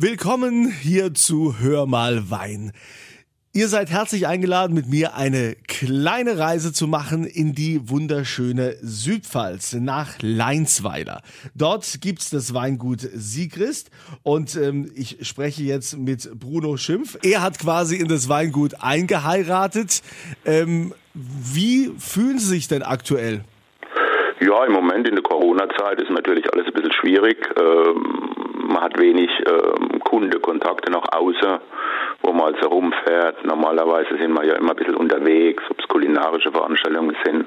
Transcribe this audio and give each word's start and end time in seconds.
Willkommen 0.00 0.70
hier 0.70 1.12
zu 1.12 1.56
Hör 1.58 1.86
mal 1.86 2.30
Wein. 2.30 2.70
Ihr 3.52 3.66
seid 3.66 3.90
herzlich 3.90 4.28
eingeladen, 4.28 4.72
mit 4.72 4.88
mir 4.88 5.16
eine 5.16 5.56
kleine 5.66 6.38
Reise 6.38 6.72
zu 6.72 6.86
machen 6.86 7.24
in 7.24 7.52
die 7.52 7.90
wunderschöne 7.90 8.76
Südpfalz 8.80 9.72
nach 9.72 10.10
Leinsweiler. 10.22 11.22
Dort 11.56 12.00
gibt's 12.00 12.30
das 12.30 12.54
Weingut 12.54 13.00
Siegrist 13.00 13.90
und 14.22 14.54
ähm, 14.54 14.88
ich 14.94 15.26
spreche 15.26 15.64
jetzt 15.64 15.98
mit 15.98 16.30
Bruno 16.38 16.76
Schimpf. 16.76 17.18
Er 17.24 17.42
hat 17.42 17.58
quasi 17.58 17.96
in 17.96 18.06
das 18.06 18.28
Weingut 18.28 18.74
eingeheiratet. 18.80 20.02
Ähm, 20.44 20.94
wie 21.12 21.90
fühlen 21.98 22.38
Sie 22.38 22.46
sich 22.46 22.68
denn 22.68 22.84
aktuell? 22.84 23.42
Ja, 24.40 24.64
im 24.64 24.74
Moment 24.74 25.08
in 25.08 25.16
der 25.16 25.24
Corona-Zeit 25.24 26.00
ist 26.00 26.10
natürlich 26.10 26.44
alles 26.52 26.66
ein 26.68 26.72
bisschen 26.72 26.92
schwierig. 26.92 27.38
Ähm, 27.60 28.27
man 28.68 28.82
hat 28.82 28.98
wenig 28.98 29.30
ähm, 29.46 29.98
Kundekontakte 30.00 30.92
nach 30.92 31.04
außen, 31.12 31.58
wo 32.22 32.32
man 32.32 32.54
also 32.54 32.68
rumfährt. 32.68 33.44
Normalerweise 33.44 34.16
sind 34.18 34.32
wir 34.32 34.44
ja 34.44 34.54
immer 34.54 34.70
ein 34.70 34.76
bisschen 34.76 34.96
unterwegs, 34.96 35.62
ob 35.70 35.78
es 35.78 35.88
kulinarische 35.88 36.52
Veranstaltungen 36.52 37.16
sind 37.24 37.46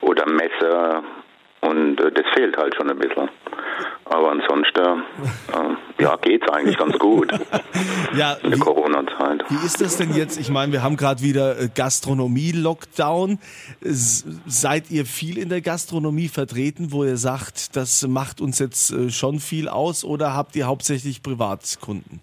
oder 0.00 0.24
Messe. 0.30 1.02
Und 1.60 2.00
äh, 2.00 2.12
das 2.12 2.24
fehlt 2.34 2.56
halt 2.56 2.74
schon 2.76 2.90
ein 2.90 2.98
bisschen. 2.98 3.28
Aber 4.04 4.32
ansonsten, 4.32 5.02
äh, 5.52 6.02
ja, 6.02 6.16
geht's 6.16 6.48
eigentlich 6.48 6.76
ganz 6.76 6.98
gut. 6.98 7.32
ja, 8.16 8.34
in 8.42 8.50
der 8.50 8.58
Corona-Zeit. 8.58 9.44
Wie 9.48 9.64
ist 9.64 9.80
das 9.80 9.96
denn 9.96 10.12
jetzt? 10.14 10.38
Ich 10.38 10.50
meine, 10.50 10.72
wir 10.72 10.82
haben 10.82 10.96
gerade 10.96 11.22
wieder 11.22 11.58
äh, 11.58 11.68
Gastronomie-Lockdown. 11.74 13.38
Seid 13.80 14.90
ihr 14.90 15.06
viel 15.06 15.38
in 15.38 15.48
der 15.48 15.60
Gastronomie 15.60 16.28
vertreten, 16.28 16.88
wo 16.90 17.04
ihr 17.04 17.16
sagt, 17.16 17.76
das 17.76 18.06
macht 18.06 18.40
uns 18.40 18.58
jetzt 18.58 18.90
äh, 18.90 19.10
schon 19.10 19.38
viel 19.38 19.68
aus 19.68 20.04
oder 20.04 20.34
habt 20.34 20.56
ihr 20.56 20.66
hauptsächlich 20.66 21.22
Privatkunden? 21.22 22.20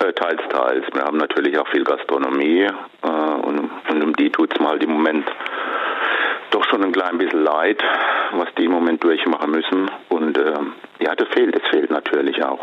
Äh, 0.00 0.12
teils, 0.14 0.40
teils. 0.50 0.84
Wir 0.92 1.04
haben 1.04 1.18
natürlich 1.18 1.56
auch 1.58 1.68
viel 1.68 1.84
Gastronomie 1.84 2.66
äh, 3.02 3.08
und, 3.08 3.70
und 3.88 4.02
um 4.02 4.16
die 4.16 4.30
tut's 4.30 4.58
mal 4.58 4.82
im 4.82 4.90
Moment 4.90 5.24
doch 6.54 6.64
schon 6.70 6.84
ein 6.84 6.92
klein 6.92 7.18
bisschen 7.18 7.42
leid, 7.42 7.82
was 8.32 8.48
die 8.58 8.64
im 8.64 8.72
Moment 8.72 9.02
durchmachen 9.02 9.50
müssen. 9.50 9.90
Und 10.08 10.38
äh, 10.38 10.54
ja, 11.00 11.14
das 11.14 11.28
fehlt, 11.28 11.54
das 11.54 11.62
fehlt 11.70 11.90
natürlich 11.90 12.42
auch. 12.44 12.60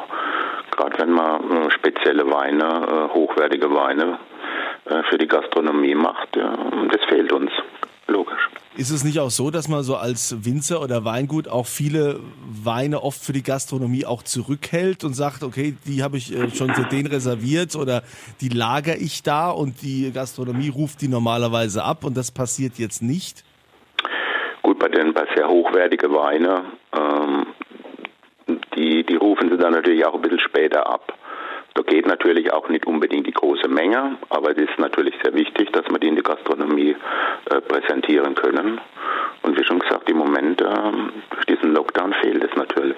Gerade 0.71 0.99
wenn 0.99 1.11
man 1.11 1.51
äh, 1.51 1.71
spezielle 1.71 2.29
Weine, 2.31 2.63
äh, 2.63 3.13
hochwertige 3.13 3.73
Weine 3.73 4.19
äh, 4.85 5.03
für 5.09 5.17
die 5.17 5.27
Gastronomie 5.27 5.95
macht, 5.95 6.35
das 6.35 7.03
fehlt 7.09 7.31
uns. 7.31 7.51
Logisch. 8.07 8.49
Ist 8.75 8.89
es 8.89 9.03
nicht 9.03 9.19
auch 9.19 9.29
so, 9.29 9.51
dass 9.51 9.67
man 9.67 9.83
so 9.83 9.97
als 9.97 10.43
Winzer 10.43 10.81
oder 10.81 11.05
Weingut 11.05 11.47
auch 11.47 11.67
viele 11.67 12.19
Weine 12.63 13.03
oft 13.03 13.23
für 13.23 13.33
die 13.33 13.43
Gastronomie 13.43 14.05
auch 14.05 14.23
zurückhält 14.23 15.03
und 15.03 15.13
sagt, 15.13 15.43
okay, 15.43 15.75
die 15.85 16.01
habe 16.01 16.17
ich 16.17 16.35
äh, 16.35 16.49
schon 16.49 16.73
für 16.73 16.85
den 16.85 17.05
reserviert 17.05 17.75
oder 17.75 18.03
die 18.41 18.49
lager 18.49 18.95
ich 18.95 19.21
da 19.21 19.51
und 19.51 19.81
die 19.81 20.11
Gastronomie 20.11 20.69
ruft 20.69 21.01
die 21.01 21.07
normalerweise 21.07 21.83
ab 21.83 22.03
und 22.03 22.17
das 22.17 22.31
passiert 22.31 22.79
jetzt 22.79 23.01
nicht? 23.01 23.43
Gut, 24.69 24.77
bei 24.77 24.89
den 24.89 25.15
bei 25.15 25.25
sehr 25.35 25.49
hochwertigen 25.49 26.13
Weinen, 26.13 26.61
ähm, 26.95 27.47
die, 28.75 29.03
die 29.03 29.15
rufen 29.15 29.49
sie 29.49 29.57
dann 29.57 29.73
natürlich 29.73 30.05
auch 30.05 30.13
ein 30.13 30.21
bisschen 30.21 30.39
später 30.41 30.87
ab. 30.87 31.11
Da 31.73 31.81
geht 31.81 32.05
natürlich 32.05 32.53
auch 32.53 32.69
nicht 32.69 32.85
unbedingt 32.85 33.25
die 33.25 33.31
große 33.31 33.67
Menge, 33.67 34.17
aber 34.29 34.51
es 34.51 34.57
ist 34.59 34.77
natürlich 34.77 35.15
sehr 35.23 35.33
wichtig, 35.33 35.71
dass 35.71 35.89
wir 35.89 35.97
die 35.97 36.09
in 36.09 36.13
der 36.13 36.23
Gastronomie 36.23 36.95
äh, 37.49 37.61
präsentieren 37.61 38.35
können. 38.35 38.79
Und 39.41 39.59
wie 39.59 39.63
schon 39.63 39.79
gesagt, 39.79 40.07
im 40.07 40.17
Moment 40.17 40.61
äh, 40.61 40.65
durch 41.31 41.45
diesen 41.47 41.73
Lockdown 41.73 42.13
fehlt 42.21 42.43
es 42.43 42.55
natürlich. 42.55 42.97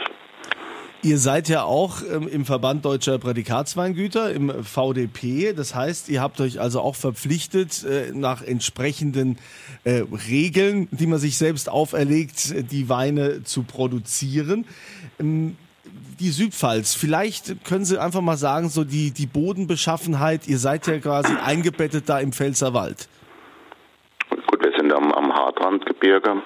Ihr 1.03 1.17
seid 1.17 1.49
ja 1.49 1.63
auch 1.63 2.03
ähm, 2.03 2.27
im 2.27 2.45
Verband 2.45 2.85
Deutscher 2.85 3.17
Prädikatsweingüter, 3.17 4.31
im 4.31 4.63
VDP. 4.63 5.51
Das 5.53 5.73
heißt, 5.73 6.09
ihr 6.09 6.21
habt 6.21 6.39
euch 6.39 6.59
also 6.59 6.79
auch 6.79 6.95
verpflichtet, 6.95 7.83
äh, 7.83 8.11
nach 8.13 8.43
entsprechenden 8.43 9.39
äh, 9.83 10.03
Regeln, 10.29 10.87
die 10.91 11.07
man 11.07 11.17
sich 11.17 11.39
selbst 11.39 11.69
auferlegt, 11.69 12.53
die 12.71 12.87
Weine 12.87 13.43
zu 13.43 13.63
produzieren. 13.63 14.65
Ähm, 15.19 15.57
die 16.19 16.29
Südpfalz, 16.29 16.93
vielleicht 16.93 17.65
können 17.65 17.83
Sie 17.83 17.99
einfach 17.99 18.21
mal 18.21 18.37
sagen, 18.37 18.69
so 18.69 18.83
die, 18.83 19.09
die 19.09 19.25
Bodenbeschaffenheit, 19.25 20.47
ihr 20.47 20.59
seid 20.59 20.85
ja 20.85 20.99
quasi 20.99 21.33
eingebettet 21.33 22.09
da 22.09 22.19
im 22.19 22.31
Pfälzerwald. 22.31 23.09
Gut, 24.29 24.63
wir 24.63 24.71
sind 24.77 24.93
am, 24.93 25.11
am 25.11 25.33
Hartrandgebirge 25.33 26.43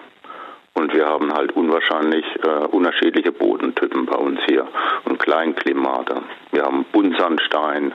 und 0.75 0.93
wir 0.93 1.07
haben 1.07 1.33
halt 1.33 1.53
unwahrscheinlich 1.53 2.25
äh, 2.43 2.65
unterschiedliche 2.67 3.31
Bodentypen 3.31 4.05
bei 4.05 4.17
uns 4.17 4.39
hier 4.45 4.67
und 5.05 5.19
Kleinklimate. 5.19 6.21
Wir 6.51 6.63
haben 6.63 6.85
Buntsandstein, 6.91 7.93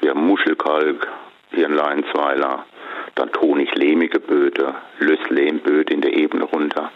wir 0.00 0.10
haben 0.10 0.26
Muschelkalk 0.26 1.06
hier 1.52 1.66
in 1.66 1.74
Leinsweiler, 1.74 2.64
dann 3.14 3.30
tonig-lehmige 3.30 4.20
Böden, 4.20 4.74
Lösslehmböden 4.98 5.94
in 5.94 6.00
der 6.00 6.14
Ebene 6.14 6.44
runter. 6.44 6.90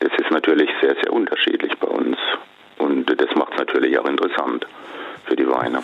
Das 0.00 0.12
ist 0.18 0.30
natürlich 0.30 0.70
sehr, 0.82 0.94
sehr 1.02 1.12
unterschiedlich 1.12 1.72
bei 1.78 1.88
uns 1.88 2.18
und 2.76 3.06
das 3.06 3.34
macht 3.36 3.54
es 3.54 3.58
natürlich 3.58 3.98
auch 3.98 4.06
interessant 4.06 4.66
für 5.24 5.34
die 5.34 5.48
Weine. 5.48 5.82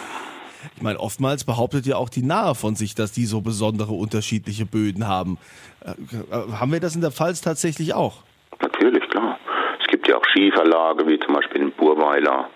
Ich 0.77 0.83
meine, 0.83 1.01
oftmals 1.01 1.45
behauptet 1.45 1.87
ja 1.87 1.97
auch 1.97 2.09
die 2.11 2.23
Nahe 2.23 2.55
von 2.55 2.75
sich, 2.75 2.95
dass 2.95 3.13
die 3.13 3.25
so 3.25 3.41
besondere 3.41 3.93
unterschiedliche 3.93 4.67
Böden 4.67 5.09
haben. 5.09 5.39
Äh, 5.81 5.91
äh 5.91 6.53
haben 6.53 6.71
wir 6.73 6.81
das 6.81 6.95
in 6.95 7.01
der 7.01 7.11
Pfalz 7.13 7.41
tatsächlich 7.41 7.95
auch? 7.95 8.23
Auch 10.15 10.25
Schieferlage, 10.33 11.07
wie 11.07 11.19
zum 11.19 11.35
Beispiel 11.35 11.63
in 11.63 11.73
Burweiler. 11.73 12.49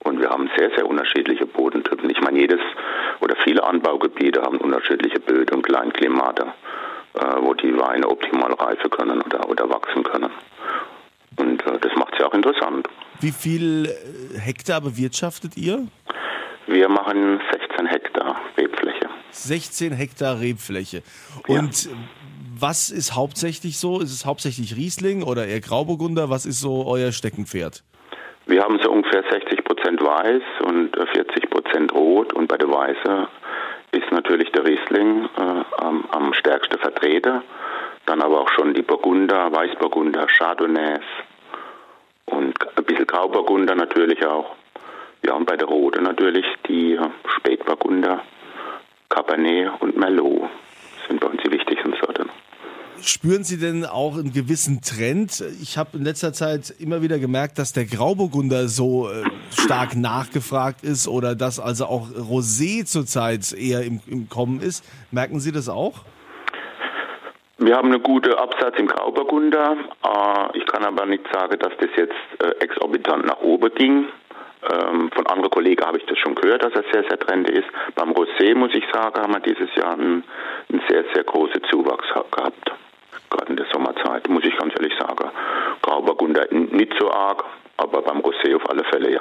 Und 0.00 0.20
wir 0.20 0.30
haben 0.30 0.50
sehr, 0.56 0.70
sehr 0.76 0.86
unterschiedliche 0.86 1.46
Bodentypen. 1.46 2.08
Ich 2.10 2.20
meine, 2.20 2.38
jedes 2.38 2.60
oder 3.20 3.36
viele 3.44 3.64
Anbaugebiete 3.64 4.42
haben 4.42 4.58
unterschiedliche 4.58 5.20
Böden 5.20 5.56
und 5.56 5.62
Kleinklimate, 5.62 6.46
äh, 7.14 7.20
wo 7.40 7.54
die 7.54 7.76
Weine 7.76 8.08
optimal 8.08 8.52
reifen 8.52 8.90
können 8.90 9.20
oder, 9.22 9.48
oder 9.48 9.68
wachsen 9.68 10.04
können. 10.04 10.30
Und 11.36 11.66
äh, 11.66 11.78
das 11.80 11.92
macht 11.96 12.14
es 12.14 12.20
ja 12.20 12.26
auch 12.26 12.34
interessant. 12.34 12.88
Wie 13.20 13.32
viel 13.32 13.86
äh, 13.86 14.38
Hektar 14.38 14.80
bewirtschaftet 14.80 15.56
ihr? 15.56 15.86
Wir 16.66 16.88
machen 16.88 17.40
16 17.52 17.86
Hektar 17.86 18.40
Rebfläche. 18.56 19.08
16 19.30 19.92
Hektar 19.92 20.40
Rebfläche. 20.40 21.02
Und 21.46 21.84
ja 21.84 21.90
was 22.60 22.90
ist 22.90 23.14
hauptsächlich 23.14 23.78
so? 23.78 24.00
Ist 24.00 24.12
es 24.12 24.24
hauptsächlich 24.24 24.76
Riesling 24.76 25.22
oder 25.22 25.46
eher 25.46 25.60
Grauburgunder? 25.60 26.30
Was 26.30 26.46
ist 26.46 26.60
so 26.60 26.86
euer 26.86 27.12
Steckenpferd? 27.12 27.82
Wir 28.46 28.62
haben 28.62 28.78
so 28.82 28.90
ungefähr 28.90 29.24
60 29.30 29.64
Prozent 29.64 30.00
Weiß 30.00 30.42
und 30.64 30.96
40 30.96 31.50
Prozent 31.50 31.92
Rot. 31.92 32.32
Und 32.32 32.46
bei 32.48 32.56
der 32.56 32.70
Weiße 32.70 33.28
ist 33.92 34.10
natürlich 34.10 34.50
der 34.52 34.64
Riesling 34.64 35.28
äh, 35.36 35.64
am, 35.78 36.06
am 36.10 36.32
stärksten 36.32 36.78
Vertreter. 36.78 37.42
Dann 38.06 38.22
aber 38.22 38.40
auch 38.40 38.50
schon 38.50 38.72
die 38.72 38.82
Burgunder, 38.82 39.52
Weißburgunder, 39.52 40.26
Chardonnays 40.26 41.04
und 42.26 42.54
ein 42.78 42.84
bisschen 42.84 43.06
Grauburgunder 43.06 43.74
natürlich 43.74 44.24
auch. 44.24 44.54
Ja, 45.24 45.34
und 45.34 45.46
bei 45.46 45.56
der 45.56 45.66
Rote 45.66 46.00
natürlich 46.00 46.46
die 46.68 46.98
Spätburgunder, 47.38 48.22
Cabernet 49.08 49.72
und 49.80 49.96
Merlot 49.96 50.48
sind 51.08 51.20
bei 51.20 51.28
uns 51.28 51.42
die. 51.42 51.55
Spüren 53.02 53.44
Sie 53.44 53.58
denn 53.58 53.84
auch 53.84 54.14
einen 54.14 54.32
gewissen 54.32 54.80
Trend? 54.80 55.44
Ich 55.62 55.76
habe 55.76 55.98
in 55.98 56.04
letzter 56.04 56.32
Zeit 56.32 56.74
immer 56.80 57.02
wieder 57.02 57.18
gemerkt, 57.18 57.58
dass 57.58 57.72
der 57.72 57.84
Grauburgunder 57.84 58.68
so 58.68 59.08
äh, 59.10 59.24
stark 59.50 59.96
nachgefragt 59.96 60.82
ist 60.82 61.06
oder 61.06 61.34
dass 61.34 61.60
also 61.60 61.86
auch 61.86 62.08
Rosé 62.08 62.84
zurzeit 62.84 63.52
eher 63.52 63.82
im, 63.82 64.00
im 64.06 64.28
Kommen 64.28 64.60
ist. 64.60 64.84
Merken 65.10 65.40
Sie 65.40 65.52
das 65.52 65.68
auch? 65.68 66.04
Wir 67.58 67.76
haben 67.76 67.92
einen 67.92 68.02
guten 68.02 68.32
Absatz 68.32 68.78
im 68.78 68.86
Grauburgunder. 68.86 69.76
Äh, 70.02 70.58
ich 70.58 70.66
kann 70.66 70.84
aber 70.84 71.04
nicht 71.06 71.24
sagen, 71.32 71.58
dass 71.58 71.72
das 71.78 71.90
jetzt 71.96 72.14
äh, 72.42 72.64
exorbitant 72.64 73.26
nach 73.26 73.40
oben 73.40 73.72
ging. 73.74 74.06
Ähm, 74.68 75.10
von 75.14 75.26
anderen 75.26 75.50
Kollegen 75.50 75.84
habe 75.84 75.98
ich 75.98 76.06
das 76.06 76.18
schon 76.18 76.34
gehört, 76.34 76.64
dass 76.64 76.72
er 76.72 76.84
sehr, 76.92 77.04
sehr 77.08 77.18
trendy 77.18 77.52
ist. 77.52 77.68
Beim 77.94 78.12
Rosé, 78.12 78.54
muss 78.54 78.74
ich 78.74 78.84
sagen, 78.92 79.20
haben 79.20 79.34
wir 79.34 79.40
dieses 79.40 79.72
Jahr 79.76 79.92
einen, 79.92 80.24
einen 80.70 80.82
sehr, 80.88 81.04
sehr 81.14 81.24
großen 81.24 81.62
Zuwachs 81.70 82.06
gehabt 82.30 82.72
gerade 83.30 83.50
in 83.50 83.56
der 83.56 83.66
Sommerzeit, 83.72 84.28
muss 84.28 84.44
ich 84.44 84.56
ganz 84.56 84.72
ehrlich 84.78 84.92
sagen. 84.98 85.30
Grauburgunder 85.82 86.46
nicht 86.52 86.92
so 86.98 87.10
arg, 87.10 87.44
aber 87.76 88.02
beim 88.02 88.18
Rosé 88.18 88.56
auf 88.56 88.68
alle 88.68 88.84
Fälle 88.84 89.12
ja. 89.12 89.20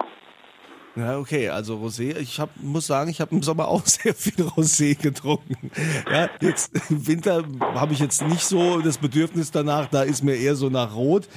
Ja, 0.96 1.18
okay, 1.18 1.50
also 1.50 1.75
Rosé, 1.75 2.18
ich 2.18 2.40
hab, 2.40 2.50
muss 2.62 2.88
sagen, 2.88 3.10
ich 3.10 3.19
habe 3.19 3.36
im 3.36 3.44
Sommer 3.44 3.68
auch 3.68 3.81
sehr 3.86 4.13
viel 4.13 4.46
Rosé 4.46 4.96
getrunken. 4.96 5.69
Ja, 6.10 6.30
jetzt 6.40 6.72
im 6.90 7.06
Winter 7.06 7.44
habe 7.60 7.94
ich 7.94 8.00
jetzt 8.00 8.25
nicht 8.25 8.46
so 8.46 8.80
das 8.80 8.98
Bedürfnis 8.98 9.52
danach, 9.52 9.88
da 9.88 10.04
ist 10.04 10.24
mir 10.24 10.36
eher 10.36 10.56
so 10.56 10.69
nach 10.69 10.96
Rot. 10.96 11.28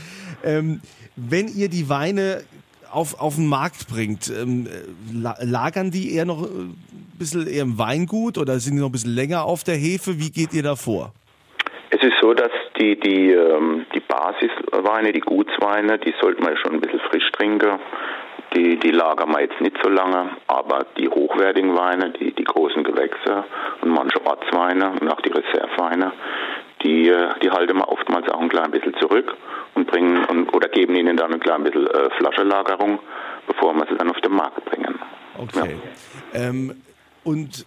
Ähm, 0.44 0.80
wenn 1.16 1.48
ihr 1.48 1.68
die 1.68 1.88
Weine 1.88 2.44
auf, 2.92 3.20
auf 3.20 3.34
den 3.34 3.46
Markt 3.46 3.88
bringt, 3.88 4.30
ähm, 4.30 4.68
lagern 5.12 5.90
die 5.90 6.12
eher 6.12 6.24
noch 6.24 6.42
ein 6.44 6.76
bisschen 7.18 7.48
eher 7.48 7.62
im 7.62 7.78
Weingut 7.78 8.38
oder 8.38 8.60
sind 8.60 8.76
die 8.76 8.80
noch 8.80 8.88
ein 8.88 8.92
bisschen 8.92 9.14
länger 9.14 9.44
auf 9.44 9.64
der 9.64 9.76
Hefe? 9.76 10.20
Wie 10.20 10.30
geht 10.30 10.52
ihr 10.52 10.62
da 10.62 10.76
vor? 10.76 11.12
Es 11.90 12.02
ist 12.02 12.16
so, 12.20 12.34
dass 12.34 12.50
die, 12.78 13.00
die, 13.00 13.32
ähm, 13.32 13.86
die 13.94 14.00
Basisweine, 14.00 15.12
die 15.12 15.20
Gutsweine, 15.20 15.98
die 15.98 16.14
sollte 16.20 16.42
man 16.42 16.56
schon 16.58 16.74
ein 16.74 16.80
bisschen 16.80 17.00
frisch 17.00 17.30
trinken. 17.32 17.78
Die, 18.54 18.78
die 18.78 18.90
lagern 18.90 19.30
wir 19.30 19.42
jetzt 19.42 19.60
nicht 19.60 19.76
so 19.82 19.90
lange, 19.90 20.30
aber 20.46 20.86
die 20.96 21.08
hochwertigen 21.08 21.76
Weine, 21.76 22.10
die, 22.10 22.32
die 22.32 22.44
großen 22.44 22.82
Gewächse 22.82 23.44
und 23.82 23.90
manche 23.90 24.24
Ortsweine 24.24 24.90
und 25.00 25.08
auch 25.08 25.20
die 25.20 25.30
Reserveweine, 25.30 26.12
die, 26.82 27.14
die 27.42 27.50
halten 27.50 27.76
wir 27.76 27.88
oftmals 27.88 28.28
auch 28.30 28.40
ein 28.40 28.48
klein 28.48 28.70
bisschen 28.70 28.94
zurück 28.96 29.34
und 29.74 29.86
bringen 29.86 30.24
und, 30.24 30.54
oder 30.54 30.68
geben 30.68 30.94
ihnen 30.94 31.16
dann 31.16 31.34
ein 31.34 31.40
klein 31.40 31.62
bisschen 31.64 31.86
äh, 31.88 32.10
Flaschenlagerung, 32.18 33.00
bevor 33.46 33.74
wir 33.74 33.86
sie 33.90 33.96
dann 33.96 34.10
auf 34.10 34.20
den 34.20 34.32
Markt 34.32 34.64
bringen. 34.64 34.98
Okay. 35.38 35.76
Ja. 36.32 36.48
Ähm, 36.48 36.82
und 37.24 37.66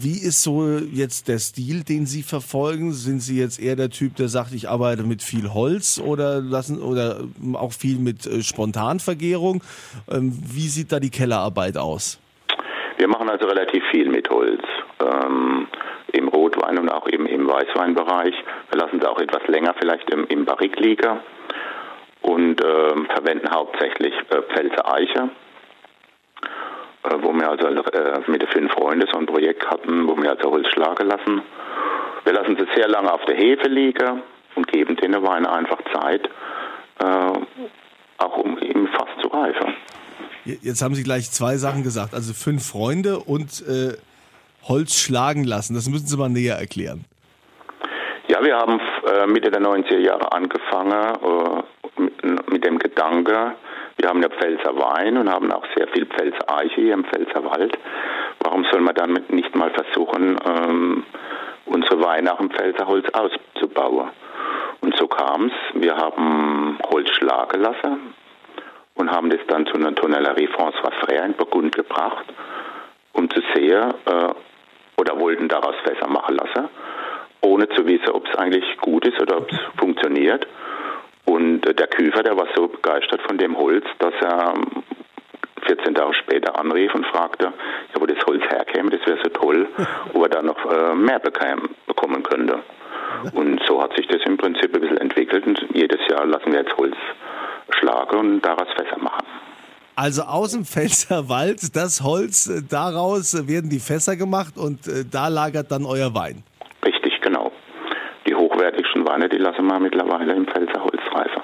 wie 0.00 0.24
ist 0.26 0.42
so 0.42 0.64
jetzt 0.92 1.28
der 1.28 1.38
Stil, 1.38 1.82
den 1.82 2.06
Sie 2.06 2.22
verfolgen? 2.22 2.92
Sind 2.92 3.20
Sie 3.20 3.38
jetzt 3.38 3.60
eher 3.60 3.76
der 3.76 3.90
Typ, 3.90 4.16
der 4.16 4.28
sagt, 4.28 4.52
ich 4.52 4.68
arbeite 4.68 5.02
mit 5.02 5.22
viel 5.22 5.52
Holz 5.52 6.00
oder 6.04 6.40
lassen 6.40 6.80
oder 6.80 7.20
auch 7.54 7.72
viel 7.72 7.98
mit 7.98 8.26
äh, 8.26 8.42
Spontanvergärung? 8.42 9.62
Ähm, 10.10 10.32
wie 10.32 10.68
sieht 10.68 10.92
da 10.92 11.00
die 11.00 11.10
Kellerarbeit 11.10 11.76
aus? 11.76 12.20
Wir 12.96 13.08
machen 13.08 13.28
also 13.28 13.46
relativ 13.46 13.82
viel 13.90 14.08
mit 14.08 14.28
Holz. 14.30 14.62
Ähm, 15.00 15.66
Im 16.12 16.28
Rotwein 16.28 16.78
und 16.78 16.88
auch 16.90 17.06
eben 17.08 17.26
im 17.26 17.48
Weißweinbereich. 17.48 18.34
Wir 18.70 18.78
lassen 18.80 18.98
es 19.00 19.06
auch 19.06 19.18
etwas 19.18 19.46
länger 19.46 19.74
vielleicht 19.78 20.10
im, 20.10 20.26
im 20.26 20.44
Barrik 20.44 20.78
liegen 20.78 21.20
und 22.22 22.62
ähm, 22.64 23.06
verwenden 23.14 23.48
hauptsächlich 23.50 24.14
äh, 24.30 24.42
Pfälzer 24.52 24.92
Eiche 24.92 25.30
wo 27.22 27.32
wir 27.32 27.48
also 27.48 27.66
äh, 27.66 28.20
mit 28.26 28.42
den 28.42 28.48
fünf 28.48 28.72
Freunden 28.72 29.06
so 29.10 29.18
ein 29.18 29.26
Projekt 29.26 29.66
hatten, 29.68 30.08
wo 30.08 30.16
wir 30.16 30.30
also 30.30 30.50
Holz 30.50 30.68
schlagen 30.68 31.06
lassen. 31.06 31.42
Wir 32.24 32.32
lassen 32.32 32.56
sie 32.58 32.66
sehr 32.74 32.88
lange 32.88 33.12
auf 33.12 33.24
der 33.26 33.36
Hefe 33.36 33.68
liegen 33.68 34.22
und 34.54 34.66
geben 34.68 34.96
den 34.96 35.14
Wein 35.22 35.46
einfach 35.46 35.78
Zeit, 35.92 36.28
äh, 37.00 37.38
auch 38.18 38.36
um 38.38 38.58
im 38.58 38.88
Fass 38.88 39.08
zu 39.22 39.28
reifen. 39.28 39.74
Jetzt 40.44 40.82
haben 40.82 40.94
Sie 40.94 41.02
gleich 41.02 41.30
zwei 41.30 41.56
Sachen 41.56 41.82
gesagt, 41.82 42.14
also 42.14 42.32
fünf 42.32 42.66
Freunde 42.66 43.18
und 43.18 43.62
äh, 43.68 43.96
Holz 44.66 44.98
schlagen 44.98 45.44
lassen. 45.44 45.74
Das 45.74 45.88
müssen 45.88 46.06
Sie 46.06 46.16
mal 46.16 46.30
näher 46.30 46.56
erklären. 46.56 47.04
Ja, 48.28 48.42
wir 48.42 48.56
haben 48.56 48.80
äh, 49.06 49.26
Mitte 49.26 49.50
der 49.50 49.60
90er 49.60 49.98
Jahre 49.98 50.32
angefangen 50.32 50.92
äh, 50.92 52.00
mit, 52.00 52.50
mit, 52.50 52.64
dem 52.64 52.78
Gedanke, 52.78 53.54
wir 53.98 54.08
haben 54.08 54.22
ja 54.22 54.28
Pfälzer 54.28 54.76
Wein 54.76 55.16
und 55.16 55.28
haben 55.28 55.50
auch 55.52 55.64
sehr 55.76 55.88
viel 55.88 56.06
Pfälzer 56.06 56.48
Eiche 56.48 56.80
hier 56.80 56.94
im 56.94 57.04
Pfälzer 57.04 57.44
Wald. 57.44 57.76
Warum 58.40 58.64
soll 58.70 58.80
man 58.80 58.94
dann 58.94 59.18
nicht 59.28 59.54
mal 59.56 59.70
versuchen, 59.70 60.38
ähm, 60.46 61.04
unsere 61.66 62.02
Weine 62.02 62.32
auch 62.32 62.40
im 62.40 62.50
Pfälzer 62.50 62.86
Holz 62.86 63.06
auszubauen? 63.10 64.10
Und 64.80 64.96
so 64.96 65.08
kam 65.08 65.46
es. 65.46 65.82
Wir 65.82 65.96
haben 65.96 66.78
Holz 66.90 67.10
schlagen 67.10 67.60
lassen 67.60 68.14
und 68.94 69.10
haben 69.10 69.30
das 69.30 69.40
dann 69.48 69.66
zu 69.66 69.74
einer 69.74 69.94
Tonnellerie 69.94 70.48
François 70.48 70.92
Frère 71.00 71.24
in 71.24 71.34
Burgund 71.34 71.74
gebracht, 71.74 72.24
um 73.12 73.28
zu 73.28 73.40
sehen, 73.54 73.94
äh, 74.06 74.28
oder 74.96 75.18
wollten 75.18 75.48
daraus 75.48 75.74
Fässer 75.84 76.08
machen 76.08 76.36
lassen, 76.36 76.68
ohne 77.40 77.68
zu 77.70 77.86
wissen, 77.86 78.10
ob 78.10 78.28
es 78.28 78.34
eigentlich 78.36 78.76
gut 78.78 79.06
ist 79.06 79.20
oder 79.20 79.38
ob 79.38 79.50
es 79.50 79.58
funktioniert. 79.76 80.46
Und 81.28 81.66
äh, 81.66 81.74
der 81.74 81.88
Küfer, 81.88 82.22
der 82.22 82.36
war 82.38 82.48
so 82.56 82.68
begeistert 82.68 83.20
von 83.26 83.36
dem 83.36 83.56
Holz, 83.58 83.84
dass 83.98 84.14
er 84.22 84.54
14 85.66 85.88
ähm, 85.88 85.94
Tage 85.94 86.14
später 86.14 86.58
anrief 86.58 86.94
und 86.94 87.06
fragte, 87.06 87.52
ja, 87.94 88.00
wo 88.00 88.06
das 88.06 88.16
Holz 88.26 88.42
herkäme, 88.48 88.88
das 88.88 89.06
wäre 89.06 89.18
so 89.22 89.28
toll, 89.28 89.68
ob 90.14 90.22
er 90.22 90.28
da 90.30 90.42
noch 90.42 90.64
äh, 90.64 90.94
mehr 90.94 91.18
bekäme, 91.18 91.68
bekommen 91.86 92.22
könnte. 92.22 92.60
Und 93.34 93.60
so 93.66 93.82
hat 93.82 93.94
sich 93.94 94.06
das 94.06 94.22
im 94.24 94.38
Prinzip 94.38 94.74
ein 94.74 94.80
bisschen 94.80 94.96
entwickelt 94.98 95.46
und 95.46 95.62
jedes 95.74 96.00
Jahr 96.08 96.24
lassen 96.24 96.52
wir 96.52 96.60
jetzt 96.60 96.76
Holz 96.78 96.96
schlagen 97.78 98.16
und 98.16 98.40
daraus 98.40 98.68
Fässer 98.76 98.98
machen. 98.98 99.26
Also 99.96 100.22
aus 100.22 100.52
dem 100.52 100.64
Pfälzerwald, 100.64 101.76
das 101.76 102.02
Holz, 102.02 102.46
äh, 102.48 102.62
daraus 102.66 103.46
werden 103.46 103.68
die 103.68 103.80
Fässer 103.80 104.16
gemacht 104.16 104.56
und 104.56 104.80
da 105.12 105.28
lagert 105.28 105.70
dann 105.72 105.84
euer 105.84 106.14
Wein. 106.14 106.42
Richtig, 106.86 107.20
genau. 107.20 107.52
Die 108.26 108.34
hochwertigsten 108.34 109.06
Weine, 109.06 109.28
die 109.28 109.38
lassen 109.38 109.66
wir 109.66 109.78
mittlerweile 109.80 110.34
im 110.34 110.46
Pfälzer 110.46 110.84
Reifen. 111.18 111.42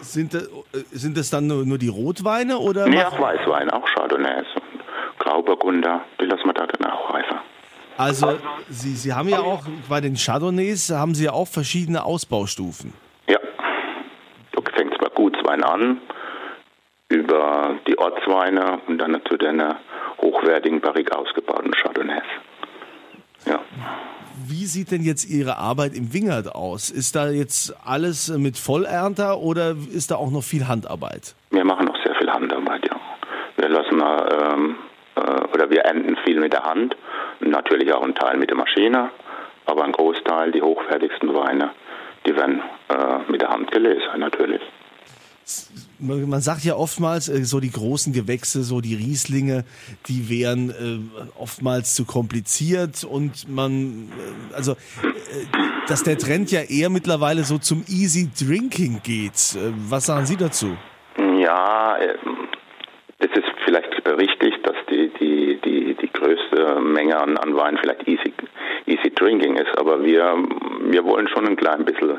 Sind 0.00 0.34
das, 0.34 0.48
sind 0.92 1.16
das 1.16 1.30
dann 1.30 1.46
nur, 1.46 1.64
nur 1.64 1.78
die 1.78 1.88
Rotweine 1.88 2.58
oder? 2.58 2.86
Nee, 2.86 3.02
auch 3.02 3.20
Weißweine, 3.20 3.72
auch 3.72 3.86
Chardonnays 3.94 4.46
und 4.54 4.80
Grauburgunder, 5.18 6.02
die 6.20 6.24
lassen 6.24 6.46
wir 6.46 6.54
da 6.54 6.66
dann 6.66 6.90
auch 6.90 7.12
reifen. 7.12 7.38
Also 7.98 8.38
Sie, 8.70 8.94
Sie 8.94 9.12
haben 9.12 9.28
ja 9.28 9.40
auch 9.40 9.62
bei 9.88 10.00
den 10.00 10.14
Chardonnays 10.14 10.90
haben 10.90 11.14
Sie 11.14 11.24
ja 11.26 11.32
auch 11.32 11.48
verschiedene 11.48 12.02
Ausbaustufen. 12.02 12.94
Ja, 13.28 13.38
du 14.52 14.62
fängst 14.74 14.98
bei 14.98 15.08
Gutswein 15.14 15.62
an, 15.62 16.00
über 17.10 17.74
die 17.86 17.98
Ortsweine 17.98 18.78
und 18.86 18.98
dann 18.98 19.20
zu 19.28 19.36
den 19.36 19.62
hochwertigen, 20.22 20.80
barrik 20.80 21.14
ausgebauten 21.14 21.72
Chardonnays. 21.72 22.22
Ja. 23.46 23.60
Wie 24.50 24.66
sieht 24.66 24.90
denn 24.90 25.02
jetzt 25.02 25.30
Ihre 25.30 25.58
Arbeit 25.58 25.94
im 25.94 26.12
Wingert 26.12 26.52
aus? 26.52 26.90
Ist 26.90 27.14
da 27.14 27.30
jetzt 27.30 27.72
alles 27.86 28.36
mit 28.36 28.58
Vollernter 28.58 29.38
oder 29.38 29.76
ist 29.94 30.10
da 30.10 30.16
auch 30.16 30.32
noch 30.32 30.42
viel 30.42 30.66
Handarbeit? 30.66 31.36
Wir 31.50 31.64
machen 31.64 31.86
noch 31.86 31.96
sehr 32.02 32.16
viel 32.16 32.28
Handarbeit, 32.28 32.84
ja. 32.84 32.96
Wir 33.56 33.68
lassen 33.68 34.02
ähm, 34.02 34.76
äh, 35.14 35.54
oder 35.54 35.70
wir 35.70 35.82
ernten 35.82 36.16
viel 36.24 36.40
mit 36.40 36.52
der 36.52 36.64
Hand, 36.64 36.96
natürlich 37.38 37.92
auch 37.92 38.02
ein 38.02 38.16
Teil 38.16 38.38
mit 38.38 38.50
der 38.50 38.56
Maschine, 38.56 39.10
aber 39.66 39.84
ein 39.84 39.92
Großteil, 39.92 40.50
die 40.50 40.62
hochwertigsten 40.62 41.32
Weine, 41.32 41.70
die 42.26 42.34
werden 42.34 42.60
äh, 42.88 43.30
mit 43.30 43.42
der 43.42 43.50
Hand 43.50 43.70
gelesen, 43.70 44.18
natürlich 44.18 44.62
man 46.00 46.40
sagt 46.40 46.64
ja 46.64 46.74
oftmals, 46.74 47.28
äh, 47.28 47.44
so 47.44 47.60
die 47.60 47.70
großen 47.70 48.12
Gewächse, 48.12 48.62
so 48.62 48.80
die 48.80 48.94
Rieslinge, 48.94 49.64
die 50.08 50.28
wären 50.28 50.70
äh, 50.70 51.20
oftmals 51.38 51.94
zu 51.94 52.04
kompliziert 52.04 53.04
und 53.04 53.48
man, 53.48 54.08
äh, 54.52 54.54
also, 54.54 54.76
dass 55.88 56.02
der 56.02 56.18
Trend 56.18 56.50
ja 56.50 56.60
eher 56.62 56.90
mittlerweile 56.90 57.42
so 57.44 57.58
zum 57.58 57.84
Easy 57.88 58.30
Drinking 58.38 59.00
geht. 59.02 59.56
was 59.88 60.06
sagen 60.06 60.26
Sie 60.26 60.36
dazu? 60.36 60.76
Ja, 61.38 61.96
es 63.18 63.30
ist 63.34 63.48
vielleicht 63.64 64.06
richtig, 64.06 64.62
dass 64.62 64.76
die, 64.90 65.10
die, 65.20 65.60
die, 65.64 65.94
die 65.94 66.12
größte 66.12 66.80
Menge 66.80 67.18
an, 67.18 67.36
an 67.36 67.54
Wein 67.54 67.78
vielleicht 67.80 68.06
easy, 68.08 68.32
easy 68.86 69.10
Drinking 69.14 69.56
ist, 69.56 69.76
aber 69.78 70.02
wir, 70.02 70.36
wir 70.84 71.04
wollen 71.04 71.28
schon 71.28 71.46
ein 71.46 71.56
klein 71.56 71.84
bisschen 71.84 72.18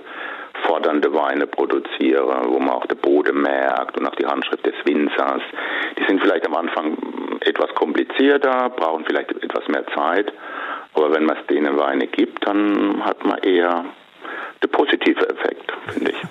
fordernde 0.65 1.13
Weine 1.13 1.47
produziere, 1.47 2.43
wo 2.47 2.59
man 2.59 2.71
auch 2.71 2.85
der 2.85 2.95
Boden 2.95 3.41
merkt 3.41 3.97
und 3.97 4.07
auch 4.07 4.15
die 4.15 4.25
Handschrift 4.25 4.65
des 4.65 4.75
Winzers. 4.85 5.41
Die 5.97 6.03
sind 6.07 6.21
vielleicht 6.21 6.45
am 6.47 6.55
Anfang 6.55 6.97
etwas 7.41 7.73
komplizierter, 7.75 8.69
brauchen 8.69 9.05
vielleicht 9.05 9.31
etwas 9.31 9.67
mehr 9.67 9.85
Zeit, 9.95 10.31
aber 10.93 11.13
wenn 11.13 11.25
man 11.25 11.37
es 11.37 11.47
denen 11.47 11.77
Weine 11.77 12.07
gibt, 12.07 12.45
dann 12.47 13.03
hat 13.03 13.25
man 13.25 13.39
eher 13.39 13.85
den 14.63 14.69
positiven 14.71 15.23
Effekt, 15.23 15.71
finde 15.87 16.11
ich. 16.11 16.17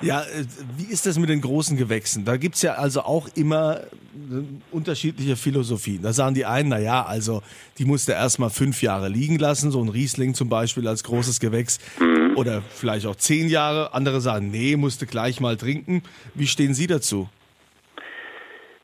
Ja, 0.00 0.22
äh, 0.22 0.44
wie 0.76 0.92
ist 0.92 1.06
das 1.06 1.18
mit 1.18 1.28
den 1.28 1.40
großen 1.40 1.76
Gewächsen? 1.76 2.24
Da 2.24 2.36
gibt 2.36 2.54
es 2.54 2.62
ja 2.62 2.74
also 2.74 3.00
auch 3.00 3.28
immer 3.34 3.80
äh, 3.80 4.44
unterschiedliche 4.70 5.36
Philosophien. 5.36 6.02
Da 6.02 6.12
sagen 6.12 6.34
die 6.34 6.44
einen, 6.44 6.68
na 6.68 6.78
ja, 6.78 7.04
also 7.04 7.42
die 7.78 7.84
musste 7.84 8.12
erstmal 8.12 8.50
fünf 8.50 8.82
Jahre 8.82 9.08
liegen 9.08 9.38
lassen, 9.38 9.70
so 9.70 9.82
ein 9.82 9.88
Riesling 9.88 10.34
zum 10.34 10.48
Beispiel 10.48 10.86
als 10.86 11.02
großes 11.04 11.40
Gewächs. 11.40 11.78
Mhm. 11.98 12.17
Oder 12.36 12.62
vielleicht 12.62 13.06
auch 13.06 13.16
zehn 13.16 13.48
Jahre. 13.48 13.94
Andere 13.94 14.20
sagen, 14.20 14.50
nee, 14.50 14.76
musste 14.76 15.06
gleich 15.06 15.40
mal 15.40 15.56
trinken. 15.56 16.02
Wie 16.34 16.46
stehen 16.46 16.74
Sie 16.74 16.86
dazu? 16.86 17.28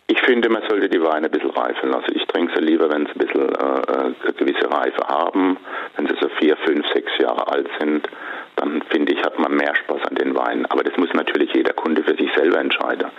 Ich 0.07 0.21
finde, 0.21 0.51
man 0.51 0.63
sollte 0.69 0.89
die 0.89 1.01
Weine 1.01 1.27
ein 1.27 1.31
bisschen 1.31 1.51
reifen 1.51 1.91
lassen. 1.91 2.13
Ich 2.15 2.27
trinke 2.27 2.53
sie 2.55 2.63
lieber, 2.63 2.91
wenn 2.91 3.07
sie 3.07 3.13
ein 3.13 3.19
bisschen 3.19 3.49
äh, 3.55 3.59
eine 3.59 4.15
äh, 4.25 4.33
gewisse 4.37 4.71
Reife 4.71 5.03
haben. 5.09 5.57
Wenn 5.97 6.07
sie 6.07 6.15
so 6.21 6.29
vier, 6.41 6.57
fünf, 6.59 6.87
sechs 6.93 7.11
Jahre 7.19 7.49
alt 7.49 7.69
sind, 7.81 8.07
dann 8.57 8.83
finde 8.91 9.15
ich, 9.15 9.21
hat 9.23 9.39
man 9.39 9.57
mehr 9.57 9.75
Spaß 9.75 10.03
an 10.09 10.15
den 10.17 10.37
Weinen. 10.37 10.67
Aber 10.67 10.83
das 10.83 10.97
muss 10.99 11.09
natürlich 11.15 11.53
jeder 11.55 11.73
Kunde 11.73 12.05
für 12.05 12.17
sich 12.17 12.31
selber 12.37 12.59
entscheiden. 12.59 13.11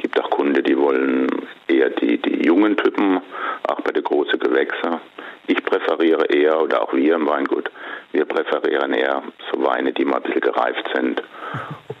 Es 0.00 0.04
gibt 0.04 0.18
auch 0.18 0.30
Kunden, 0.30 0.64
die 0.64 0.78
wollen 0.78 1.28
eher 1.68 1.90
die, 1.90 2.16
die 2.16 2.46
jungen 2.46 2.74
Typen, 2.74 3.20
auch 3.68 3.82
bei 3.82 3.92
den 3.92 4.02
großen 4.02 4.38
Gewächsen. 4.38 4.98
Ich 5.46 5.62
präferiere 5.62 6.24
eher, 6.24 6.58
oder 6.58 6.82
auch 6.82 6.94
wir 6.94 7.16
im 7.16 7.28
Weingut, 7.28 7.70
wir 8.12 8.24
präferieren 8.24 8.94
eher 8.94 9.22
so 9.52 9.62
Weine, 9.62 9.92
die 9.92 10.06
mal 10.06 10.16
ein 10.16 10.22
bisschen 10.22 10.40
gereift 10.40 10.88
sind 10.94 11.22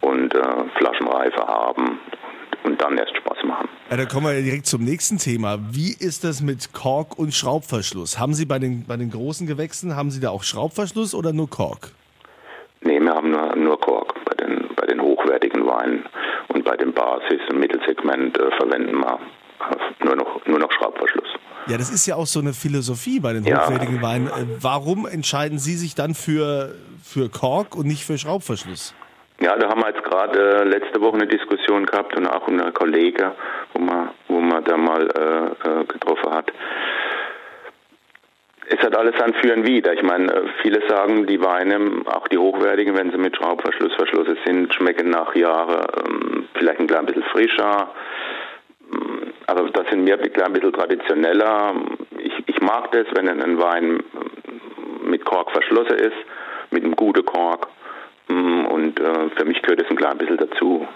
und 0.00 0.34
äh, 0.34 0.40
Flaschenreife 0.78 1.46
haben 1.46 2.00
und 2.64 2.80
dann 2.80 2.96
erst 2.96 3.14
Spaß 3.18 3.44
machen. 3.44 3.68
Ja, 3.90 3.98
da 3.98 4.06
kommen 4.06 4.34
wir 4.34 4.42
direkt 4.42 4.64
zum 4.64 4.82
nächsten 4.82 5.18
Thema. 5.18 5.58
Wie 5.70 5.92
ist 5.92 6.24
das 6.24 6.40
mit 6.40 6.72
Kork 6.72 7.18
und 7.18 7.34
Schraubverschluss? 7.34 8.18
Haben 8.18 8.32
Sie 8.32 8.46
bei 8.46 8.58
den, 8.58 8.86
bei 8.86 8.96
den 8.96 9.10
großen 9.10 9.46
Gewächsen, 9.46 9.94
haben 9.94 10.10
Sie 10.10 10.22
da 10.22 10.30
auch 10.30 10.42
Schraubverschluss 10.42 11.14
oder 11.14 11.34
nur 11.34 11.50
Kork? 11.50 11.90
Nee, 12.80 12.98
wir 12.98 13.14
haben 13.14 13.30
nur, 13.30 13.54
nur 13.56 13.78
Kork 13.78 14.14
bei 14.24 14.42
den, 14.42 14.70
bei 14.74 14.86
den 14.86 15.02
hochwertigen 15.02 15.66
Weinen. 15.66 16.06
Bei 16.70 16.76
dem 16.76 16.92
Basis- 16.92 17.40
und 17.50 17.58
Mittelsegment 17.58 18.38
äh, 18.38 18.48
verwenden 18.52 19.00
wir 19.00 19.18
nur 20.04 20.14
noch, 20.14 20.46
nur 20.46 20.60
noch 20.60 20.70
Schraubverschluss. 20.70 21.26
Ja, 21.66 21.76
das 21.76 21.90
ist 21.90 22.06
ja 22.06 22.14
auch 22.14 22.26
so 22.26 22.38
eine 22.38 22.52
Philosophie 22.52 23.18
bei 23.18 23.32
den 23.32 23.42
ja. 23.42 23.66
hochwertigen 23.66 24.00
Weinen. 24.02 24.28
Äh, 24.28 24.46
warum 24.60 25.04
entscheiden 25.04 25.58
Sie 25.58 25.74
sich 25.74 25.96
dann 25.96 26.14
für, 26.14 26.76
für 27.02 27.28
Kork 27.28 27.74
und 27.74 27.88
nicht 27.88 28.04
für 28.04 28.18
Schraubverschluss? 28.18 28.94
Ja, 29.40 29.56
da 29.56 29.68
haben 29.68 29.80
wir 29.80 29.88
jetzt 29.88 30.04
gerade 30.04 30.60
äh, 30.60 30.62
letzte 30.62 31.00
Woche 31.00 31.16
eine 31.16 31.26
Diskussion 31.26 31.86
gehabt 31.86 32.16
und 32.16 32.28
auch 32.28 32.46
ein 32.46 32.72
Kollege, 32.72 33.32
wo 33.74 33.80
wir 33.80 34.76
mal 34.76 35.08
äh, 35.08 35.84
getroffen 35.92 36.30
hat 36.30 36.52
es 38.72 38.78
hat 38.80 38.96
alles 38.96 39.20
ein 39.20 39.34
Für 39.34 39.52
und 39.52 39.66
Wider. 39.66 39.92
Ich 39.92 40.02
meine, 40.02 40.44
viele 40.62 40.80
sagen, 40.88 41.26
die 41.26 41.40
Weine, 41.40 42.02
auch 42.06 42.28
die 42.28 42.38
hochwertigen, 42.38 42.96
wenn 42.96 43.10
sie 43.10 43.18
mit 43.18 43.36
Schraubverschluss 43.36 43.92
verschlossen 43.94 44.38
sind, 44.44 44.72
schmecken 44.72 45.10
nach 45.10 45.34
Jahren 45.34 45.86
ähm, 46.06 46.48
vielleicht 46.54 46.78
ein 46.78 46.86
klein 46.86 47.06
bisschen 47.06 47.24
frischer. 47.24 47.90
Aber 49.48 49.68
das 49.70 49.88
sind 49.90 50.04
mir 50.04 50.20
ein 50.20 50.32
klein 50.32 50.52
bisschen 50.52 50.72
traditioneller. 50.72 51.74
Ich, 52.18 52.32
ich 52.46 52.60
mag 52.60 52.92
das, 52.92 53.06
wenn 53.14 53.28
ein 53.28 53.58
Wein 53.58 54.04
mit 55.02 55.24
Kork 55.24 55.50
verschlossen 55.50 55.96
ist, 55.96 56.16
mit 56.70 56.84
einem 56.84 56.94
guten 56.94 57.24
Kork. 57.24 57.66
Und 58.28 59.00
äh, 59.00 59.30
für 59.36 59.44
mich 59.46 59.60
gehört 59.62 59.82
es 59.82 59.90
ein 59.90 59.96
klein 59.96 60.16
bisschen 60.16 60.36
dazu. 60.36 60.86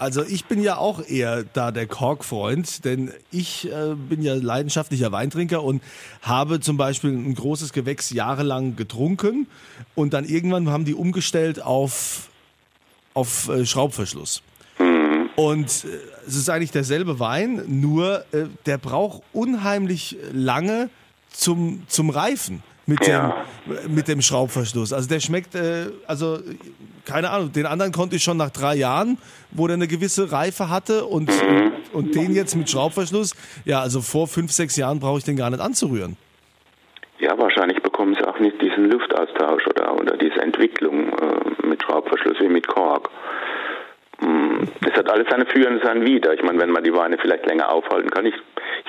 Also 0.00 0.24
ich 0.24 0.46
bin 0.46 0.62
ja 0.62 0.78
auch 0.78 1.06
eher 1.06 1.44
da 1.44 1.72
der 1.72 1.86
Korkfreund, 1.86 2.86
denn 2.86 3.12
ich 3.30 3.70
äh, 3.70 3.94
bin 3.94 4.22
ja 4.22 4.32
leidenschaftlicher 4.32 5.12
Weintrinker 5.12 5.62
und 5.62 5.82
habe 6.22 6.60
zum 6.60 6.78
Beispiel 6.78 7.10
ein 7.10 7.34
großes 7.34 7.74
Gewächs 7.74 8.08
jahrelang 8.08 8.76
getrunken 8.76 9.46
und 9.94 10.14
dann 10.14 10.24
irgendwann 10.24 10.70
haben 10.70 10.86
die 10.86 10.94
umgestellt 10.94 11.60
auf, 11.60 12.30
auf 13.12 13.50
äh, 13.50 13.66
Schraubverschluss. 13.66 14.42
Mhm. 14.78 15.28
Und 15.36 15.66
äh, 15.84 15.88
es 16.26 16.34
ist 16.34 16.48
eigentlich 16.48 16.72
derselbe 16.72 17.20
Wein, 17.20 17.62
nur 17.66 18.24
äh, 18.32 18.46
der 18.64 18.78
braucht 18.78 19.22
unheimlich 19.34 20.16
lange 20.32 20.88
zum, 21.30 21.82
zum 21.88 22.08
Reifen 22.08 22.62
mit, 22.90 23.06
ja. 23.06 23.44
dem, 23.66 23.94
mit 23.94 24.08
dem 24.08 24.20
Schraubverschluss. 24.20 24.92
Also 24.92 25.08
der 25.08 25.20
schmeckt, 25.20 25.54
äh, 25.54 25.86
also 26.06 26.38
keine 27.06 27.30
Ahnung, 27.30 27.52
den 27.52 27.66
anderen 27.66 27.92
konnte 27.92 28.16
ich 28.16 28.22
schon 28.22 28.36
nach 28.36 28.50
drei 28.50 28.74
Jahren, 28.74 29.16
wo 29.52 29.66
der 29.66 29.74
eine 29.74 29.86
gewisse 29.86 30.30
Reife 30.32 30.68
hatte 30.68 31.04
und, 31.06 31.30
mhm. 31.30 31.72
und 31.92 32.14
den 32.14 32.34
jetzt 32.34 32.56
mit 32.56 32.68
Schraubverschluss, 32.68 33.34
ja, 33.64 33.80
also 33.80 34.00
vor 34.00 34.26
fünf, 34.26 34.50
sechs 34.52 34.76
Jahren 34.76 35.00
brauche 35.00 35.18
ich 35.18 35.24
den 35.24 35.36
gar 35.36 35.50
nicht 35.50 35.60
anzurühren. 35.60 36.16
Ja, 37.20 37.38
wahrscheinlich 37.38 37.80
bekommen 37.82 38.14
sie 38.14 38.26
auch 38.26 38.38
nicht 38.40 38.60
diesen 38.60 38.90
Luftaustausch 38.90 39.66
oder, 39.68 39.94
oder 39.94 40.16
diese 40.16 40.40
Entwicklung 40.40 41.12
äh, 41.12 41.66
mit 41.66 41.82
Schraubverschluss 41.82 42.40
wie 42.40 42.48
mit 42.48 42.66
Kork. 42.66 43.10
Mm, 44.20 44.64
es 44.86 44.94
hat 44.96 45.10
alles 45.10 45.26
seine 45.30 45.46
Für 45.46 45.68
und 45.68 45.82
seine 45.84 46.04
Wider. 46.04 46.34
Ich 46.34 46.42
meine, 46.42 46.58
wenn 46.58 46.70
man 46.70 46.82
die 46.82 46.94
Weine 46.94 47.18
vielleicht 47.18 47.46
länger 47.46 47.70
aufhalten 47.70 48.10
kann, 48.10 48.26
ich 48.26 48.34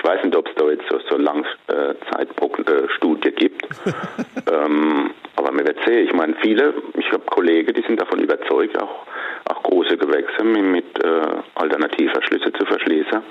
ich 0.02 0.08
weiß 0.08 0.24
nicht, 0.24 0.36
ob 0.36 0.48
es 0.48 0.56
da 0.56 0.68
jetzt 0.70 0.86
so, 0.90 1.00
so 1.10 1.18
Langzeitstudie 1.18 3.28
äh, 3.28 3.32
gibt. 3.34 3.68
ähm, 4.52 5.12
aber 5.36 5.52
mir 5.52 5.66
wird 5.66 5.78
sehen. 5.86 6.08
Ich 6.08 6.14
meine, 6.14 6.36
viele, 6.42 6.74
ich 6.98 7.12
habe 7.12 7.24
Kollegen, 7.30 7.74
die 7.74 7.84
sind 7.84 8.02
davon 8.02 8.20
überzeugt, 8.20 8.82
auch, 8.82 9.06
auch 9.46 9.62
große 9.64 9.98
Gewächse 9.98 10.44
mit, 10.44 10.64
mit 10.64 11.04
äh, 11.04 11.22
Alternativverschlüsse 11.56 12.52
zu 12.54 12.66
verschließen. 12.66 13.22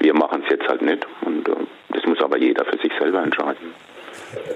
Wir 0.00 0.14
machen 0.14 0.42
es 0.44 0.50
jetzt 0.50 0.68
halt 0.68 0.82
nicht. 0.82 1.06
Und 1.20 1.48
äh, 1.48 1.52
das 1.90 2.04
muss 2.06 2.20
aber 2.22 2.38
jeder 2.38 2.64
für 2.64 2.78
sich 2.78 2.92
selber 2.98 3.22
entscheiden. 3.22 3.74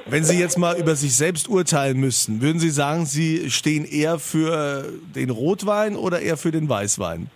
Wenn 0.06 0.24
Sie 0.24 0.40
jetzt 0.40 0.56
mal 0.56 0.78
über 0.78 0.94
sich 0.94 1.14
selbst 1.14 1.46
urteilen 1.48 2.00
müssten, 2.00 2.40
würden 2.40 2.58
Sie 2.58 2.70
sagen, 2.70 3.04
Sie 3.04 3.50
stehen 3.50 3.84
eher 3.84 4.18
für 4.18 4.86
den 5.14 5.28
Rotwein 5.28 5.94
oder 5.94 6.20
eher 6.20 6.38
für 6.38 6.50
den 6.50 6.70
Weißwein? 6.70 7.28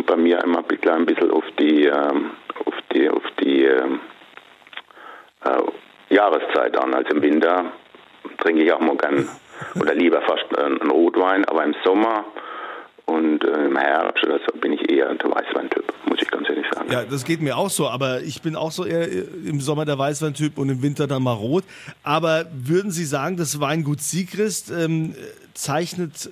Kommt 0.00 0.06
bei 0.06 0.16
mir 0.16 0.42
immer 0.42 0.64
ein 0.92 1.04
bisschen 1.04 1.30
auf 1.30 1.44
die, 1.58 1.84
ähm, 1.84 2.30
auf 2.64 2.74
die, 2.90 3.10
auf 3.10 3.22
die 3.38 3.64
ähm, 3.66 4.00
äh, 5.44 6.14
Jahreszeit 6.14 6.74
an. 6.78 6.94
Also 6.94 7.10
im 7.10 7.20
Winter 7.20 7.66
trinke 8.38 8.62
ich 8.62 8.72
auch 8.72 8.80
mal 8.80 8.96
gern 8.96 9.28
oder 9.78 9.92
lieber 9.94 10.22
fast 10.22 10.58
einen 10.58 10.90
Rotwein, 10.90 11.44
aber 11.44 11.64
im 11.64 11.74
Sommer 11.84 12.24
und 13.06 13.44
äh, 13.44 13.66
im 13.66 13.78
so 14.46 14.58
bin 14.58 14.72
ich 14.72 14.90
eher 14.90 15.14
der 15.14 15.30
Weißweintyp, 15.30 15.84
muss 16.06 16.20
ich 16.22 16.30
ganz 16.30 16.48
ehrlich 16.48 16.66
sagen. 16.72 16.90
Ja, 16.90 17.04
das 17.04 17.24
geht 17.24 17.40
mir 17.40 17.56
auch 17.56 17.70
so, 17.70 17.88
aber 17.88 18.20
ich 18.22 18.42
bin 18.42 18.56
auch 18.56 18.70
so 18.70 18.84
eher 18.84 19.08
im 19.10 19.60
Sommer 19.60 19.84
der 19.84 19.98
Weißweintyp 19.98 20.58
und 20.58 20.68
im 20.68 20.82
Winter 20.82 21.06
dann 21.06 21.22
mal 21.22 21.32
rot. 21.32 21.64
Aber 22.02 22.46
würden 22.52 22.90
Sie 22.90 23.04
sagen, 23.04 23.36
das 23.36 23.60
Weingut 23.60 24.00
Siegrist 24.00 24.70
ähm, 24.70 25.14
zeichnet 25.54 26.26
äh, 26.26 26.30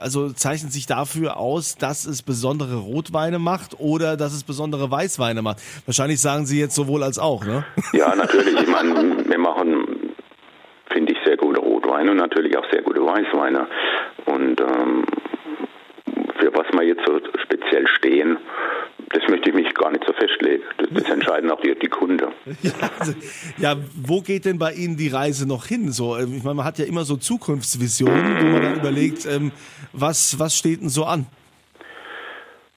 also 0.00 0.30
zeichnet 0.30 0.72
sich 0.72 0.86
dafür 0.86 1.36
aus, 1.36 1.76
dass 1.76 2.06
es 2.06 2.22
besondere 2.22 2.76
Rotweine 2.76 3.38
macht 3.38 3.78
oder 3.78 4.16
dass 4.16 4.32
es 4.32 4.44
besondere 4.44 4.90
Weißweine 4.90 5.42
macht? 5.42 5.58
Wahrscheinlich 5.84 6.20
sagen 6.20 6.46
Sie 6.46 6.58
jetzt 6.58 6.74
sowohl 6.74 7.02
als 7.02 7.18
auch, 7.18 7.44
ne? 7.44 7.64
Ja, 7.92 8.14
natürlich. 8.14 8.58
Ich 8.58 8.68
meine, 8.68 9.28
wir 9.28 9.38
machen, 9.38 10.14
finde 10.90 11.12
ich, 11.12 11.18
sehr 11.24 11.36
gute 11.36 11.60
Rotweine 11.60 12.12
und 12.12 12.16
natürlich 12.16 12.56
auch 12.56 12.64
sehr 12.70 12.82
gute 12.82 13.04
Weißweine. 13.04 13.66
Und 14.24 14.60
ähm, 14.60 15.04
für 16.40 16.52
was 16.54 16.66
wir 16.72 16.82
jetzt 16.82 17.02
so 17.06 17.20
speziell 17.42 17.86
stehen, 17.86 18.38
das 19.12 19.22
möchte 19.28 19.50
ich 19.50 19.54
mich 19.54 19.74
gar 19.74 19.90
nicht 19.90 20.04
so 20.06 20.12
festlegen. 20.12 20.62
Das, 20.78 20.88
das 20.90 21.10
entscheiden 21.10 21.50
auch 21.50 21.60
die, 21.60 21.74
die 21.74 21.88
Kunden. 21.88 22.20
Ja, 22.62 22.72
also, 22.98 23.12
ja, 23.58 23.76
wo 23.94 24.20
geht 24.20 24.44
denn 24.44 24.58
bei 24.58 24.72
Ihnen 24.72 24.96
die 24.96 25.08
Reise 25.08 25.48
noch 25.48 25.66
hin? 25.66 25.92
So, 25.92 26.16
ähm, 26.16 26.34
ich 26.36 26.44
meine, 26.44 26.56
man 26.56 26.64
hat 26.64 26.78
ja 26.78 26.84
immer 26.84 27.04
so 27.04 27.16
Zukunftsvisionen, 27.16 28.40
wo 28.40 28.46
man 28.46 28.62
dann 28.62 28.76
überlegt, 28.76 29.26
ähm, 29.26 29.52
was, 29.92 30.38
was 30.38 30.56
steht 30.56 30.80
denn 30.80 30.88
so 30.88 31.04
an? 31.04 31.26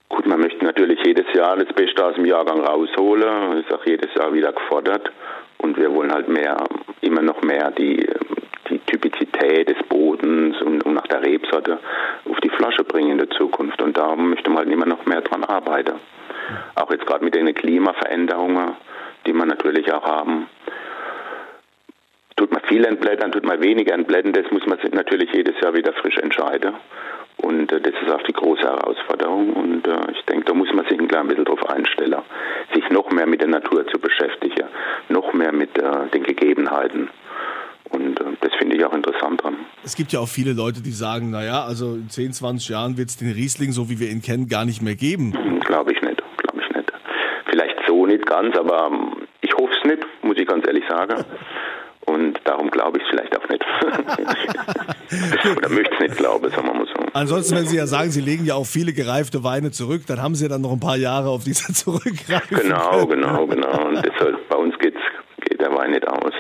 Gut, 0.10 0.26
man 0.28 0.40
möchte 0.40 0.64
natürlich 0.64 1.00
jedes 1.06 1.26
Jahr 1.34 1.58
das 1.58 1.74
Beste 1.76 2.06
aus 2.06 2.16
dem 2.16 2.26
Jahrgang 2.26 2.62
rausholen. 2.62 3.56
Das 3.56 3.66
ist 3.66 3.74
auch 3.74 3.86
jedes 3.86 4.14
Jahr 4.16 4.34
wieder 4.34 4.54
gefordert. 4.54 5.12
Und 5.58 5.78
wir 5.78 5.94
wollen 5.94 6.12
halt 6.12 6.28
mehr, 6.28 6.58
immer 7.02 7.22
noch 7.22 7.42
mehr 7.42 7.72
die, 7.72 8.08
die 8.70 8.80
Typizität 8.80 9.70
des 9.70 9.82
Bodens 9.88 10.62
und, 10.62 10.83
und 10.94 10.96
nach 10.96 11.08
der 11.08 11.24
Rebsorte 11.24 11.80
auf 12.30 12.40
die 12.42 12.50
Flasche 12.50 12.84
bringen 12.84 13.12
in 13.12 13.18
der 13.18 13.30
Zukunft. 13.32 13.82
Und 13.82 13.98
da 13.98 14.16
möchte 14.16 14.50
man 14.50 14.60
halt 14.60 14.72
immer 14.72 14.86
noch 14.86 15.06
mehr 15.06 15.22
dran 15.22 15.44
arbeiten. 15.44 15.96
Auch 16.76 16.92
jetzt 16.92 17.06
gerade 17.06 17.24
mit 17.24 17.36
den 17.36 17.54
Klimaveränderungen, 17.54 18.74
die 19.26 19.34
wir 19.34 19.46
natürlich 19.46 19.92
auch 19.92 20.06
haben. 20.06 20.48
Tut 22.36 22.52
man 22.52 22.62
viel 22.64 22.86
entblättern, 22.86 23.32
tut 23.32 23.46
man 23.46 23.62
weniger 23.62 23.94
entblättern, 23.94 24.34
das 24.34 24.50
muss 24.52 24.66
man 24.66 24.80
natürlich 24.92 25.32
jedes 25.34 25.60
Jahr 25.62 25.74
wieder 25.74 25.94
frisch 25.94 26.18
entscheiden. 26.18 26.74
Und 27.38 27.72
äh, 27.72 27.82
das 27.82 27.94
ist 27.94 28.12
auch 28.12 28.24
die 28.24 28.34
große 28.34 28.64
Herausforderung. 28.64 29.54
Und 29.54 29.88
äh, 29.88 30.12
ich 30.12 30.22
denke, 30.26 30.46
da 30.46 30.54
muss 30.54 30.72
man 30.74 30.86
sich 30.86 31.00
ein 31.00 31.08
klein 31.08 31.28
bisschen 31.28 31.46
drauf 31.46 31.68
einstellen, 31.70 32.22
sich 32.74 32.90
noch 32.90 33.10
mehr 33.12 33.28
mit 33.28 33.42
der 33.42 33.50
Natur 33.50 33.88
zu 33.88 34.00
beschäftigen, 34.00 34.68
noch 35.10 35.34
mehr 35.34 35.54
mit 35.54 35.78
äh, 35.78 36.08
den 36.14 36.24
Gegebenheiten. 36.24 37.10
Finde 38.74 38.88
ich 38.88 38.92
auch 38.92 38.96
interessant 38.96 39.44
dran. 39.44 39.56
Es 39.84 39.96
gibt 39.96 40.14
ja 40.14 40.20
auch 40.20 40.28
viele 40.28 40.54
Leute, 40.54 40.82
die 40.82 40.94
sagen, 40.94 41.30
naja, 41.30 41.64
also 41.64 41.94
in 41.94 42.10
10, 42.10 42.34
20 42.34 42.70
Jahren 42.70 42.98
wird 42.98 43.10
es 43.10 43.18
den 43.18 43.32
Riesling, 43.32 43.72
so 43.72 43.88
wie 43.88 44.00
wir 44.00 44.10
ihn 44.10 44.24
kennen, 44.24 44.48
gar 44.48 44.66
nicht 44.66 44.82
mehr 44.82 44.96
geben. 44.96 45.32
Hm, 45.32 45.60
glaube 45.60 45.92
ich 45.94 46.02
nicht, 46.02 46.24
glaube 46.38 46.60
ich 46.60 46.76
nicht. 46.76 46.92
Vielleicht 47.46 47.76
so 47.88 48.08
nicht 48.08 48.26
ganz, 48.26 48.58
aber 48.58 48.90
ähm, 48.92 49.28
ich 49.42 49.54
hoffe 49.54 49.72
es 49.78 49.88
nicht, 49.88 50.04
muss 50.24 50.38
ich 50.40 50.48
ganz 50.48 50.66
ehrlich 50.66 50.84
sagen. 50.90 51.24
Und 52.08 52.40
darum 52.46 52.72
glaube 52.72 52.98
ich 52.98 53.04
es 53.04 53.10
vielleicht 53.12 53.38
auch 53.38 53.48
nicht. 53.48 53.64
Oder 55.58 55.70
möchte 55.70 55.94
es 55.94 56.00
nicht 56.00 56.18
glauben, 56.18 56.50
sagen 56.50 56.66
wir 56.66 56.74
mal 56.74 56.88
so. 56.88 57.06
Ansonsten, 57.14 57.56
wenn 57.56 57.68
Sie 57.68 57.78
ja 57.78 57.86
sagen, 57.86 58.10
Sie 58.10 58.22
legen 58.22 58.44
ja 58.44 58.56
auch 58.56 58.66
viele 58.66 58.94
gereifte 58.94 59.44
Weine 59.44 59.70
zurück, 59.70 60.02
dann 60.08 60.20
haben 60.20 60.34
Sie 60.34 60.46
ja 60.46 60.50
dann 60.50 60.62
noch 60.62 60.72
ein 60.72 60.80
paar 60.80 60.98
Jahre, 60.98 61.30
auf 61.30 61.44
die 61.44 61.54
Sie 61.54 61.72
zurückgreifen. 61.76 62.58
Genau, 62.58 63.06
genau, 63.06 63.46
genau. 63.46 63.86
Und 63.86 64.04
deshalb, 64.04 64.50
bei 64.50 64.56
uns 64.58 64.74
geht's, 64.80 64.98
geht 65.42 65.62
der 65.62 65.72
Wein 65.76 65.92
nicht 65.92 66.08
aus. 66.08 66.34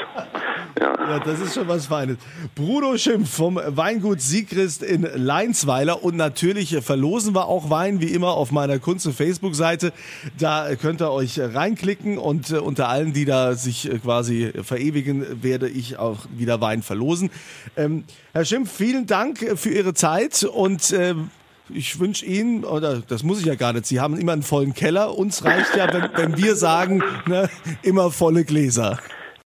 Ja. 1.09 1.19
das 1.19 1.39
ist 1.39 1.53
schon 1.53 1.67
was 1.67 1.87
Feines. 1.87 2.17
Bruno 2.55 2.97
Schimpf 2.97 3.29
vom 3.29 3.59
Weingut 3.63 4.21
Siegrist 4.21 4.83
in 4.83 5.07
Leinsweiler. 5.15 6.03
Und 6.03 6.15
natürlich 6.15 6.77
verlosen 6.81 7.35
wir 7.35 7.47
auch 7.47 7.69
Wein, 7.69 8.01
wie 8.01 8.07
immer, 8.07 8.33
auf 8.33 8.51
meiner 8.51 8.79
und 8.85 8.99
Facebook-Seite. 8.99 9.93
Da 10.37 10.75
könnt 10.75 11.01
ihr 11.01 11.11
euch 11.11 11.39
reinklicken 11.39 12.17
und 12.17 12.51
äh, 12.51 12.57
unter 12.57 12.89
allen, 12.89 13.13
die 13.13 13.25
da 13.25 13.55
sich 13.55 13.91
äh, 13.91 13.99
quasi 13.99 14.51
verewigen, 14.63 15.43
werde 15.43 15.69
ich 15.69 15.97
auch 15.97 16.19
wieder 16.35 16.61
Wein 16.61 16.83
verlosen. 16.83 17.29
Ähm, 17.75 18.03
Herr 18.33 18.45
Schimpf, 18.45 18.71
vielen 18.71 19.05
Dank 19.05 19.39
für 19.55 19.69
Ihre 19.69 19.93
Zeit 19.93 20.43
und 20.43 20.93
ähm, 20.93 21.29
ich 21.69 21.99
wünsche 21.99 22.25
Ihnen, 22.25 22.65
oder 22.65 22.99
das 22.99 23.23
muss 23.23 23.39
ich 23.39 23.45
ja 23.45 23.55
gar 23.55 23.73
nicht, 23.73 23.85
Sie 23.85 23.99
haben 23.99 24.17
immer 24.17 24.33
einen 24.33 24.43
vollen 24.43 24.73
Keller. 24.73 25.17
Uns 25.17 25.43
reicht 25.43 25.75
ja, 25.75 25.91
wenn, 25.93 26.09
wenn 26.15 26.37
wir 26.37 26.55
sagen, 26.55 27.03
ne, 27.25 27.49
immer 27.81 28.11
volle 28.11 28.43
Gläser. 28.43 28.99